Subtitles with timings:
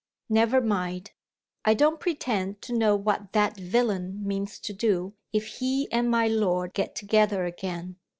[0.29, 1.11] Never mind.
[1.63, 6.27] I don't pretend to know what that villain means to do, if he and my
[6.27, 7.97] lord get together again.